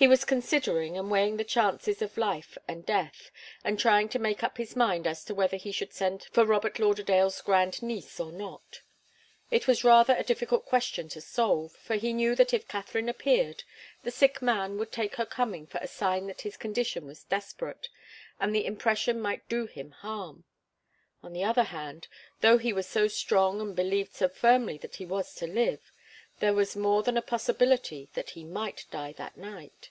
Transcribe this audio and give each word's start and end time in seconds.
He 0.00 0.08
was 0.08 0.24
considering 0.24 0.96
and 0.96 1.10
weighing 1.10 1.36
the 1.36 1.44
chances 1.44 2.00
of 2.00 2.16
life 2.16 2.56
and 2.66 2.86
death, 2.86 3.30
and 3.62 3.78
trying 3.78 4.08
to 4.08 4.18
make 4.18 4.42
up 4.42 4.56
his 4.56 4.74
mind 4.74 5.06
as 5.06 5.22
to 5.26 5.34
whether 5.34 5.58
he 5.58 5.72
should 5.72 5.92
send 5.92 6.24
for 6.32 6.46
Robert 6.46 6.78
Lauderdale's 6.78 7.42
grand 7.42 7.82
niece 7.82 8.18
or 8.18 8.32
not. 8.32 8.80
It 9.50 9.68
was 9.68 9.84
rather 9.84 10.14
a 10.16 10.24
difficult 10.24 10.64
question 10.64 11.10
to 11.10 11.20
solve, 11.20 11.72
for 11.72 11.96
he 11.96 12.14
knew 12.14 12.34
that 12.36 12.54
if 12.54 12.66
Katharine 12.66 13.10
appeared, 13.10 13.62
the 14.02 14.10
sick 14.10 14.40
man 14.40 14.78
would 14.78 14.90
take 14.90 15.16
her 15.16 15.26
coming 15.26 15.66
for 15.66 15.76
a 15.82 15.86
sign 15.86 16.28
that 16.28 16.40
his 16.40 16.56
condition 16.56 17.04
was 17.06 17.24
desperate, 17.24 17.90
and 18.40 18.54
the 18.54 18.64
impression 18.64 19.20
might 19.20 19.46
do 19.50 19.66
him 19.66 19.90
harm. 19.90 20.44
On 21.22 21.34
the 21.34 21.44
other 21.44 21.64
hand, 21.64 22.08
though 22.40 22.56
he 22.56 22.72
was 22.72 22.86
so 22.88 23.06
strong 23.06 23.60
and 23.60 23.76
believed 23.76 24.14
so 24.14 24.30
firmly 24.30 24.78
that 24.78 24.96
he 24.96 25.04
was 25.04 25.34
to 25.34 25.46
live, 25.46 25.92
there 26.38 26.54
was 26.54 26.74
more 26.74 27.02
than 27.02 27.18
a 27.18 27.20
possibility 27.20 28.08
that 28.14 28.30
he 28.30 28.42
might 28.44 28.86
die 28.90 29.12
that 29.12 29.36
night. 29.36 29.90